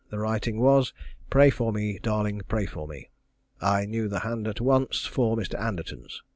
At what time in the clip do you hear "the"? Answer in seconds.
0.09-0.17, 4.07-4.21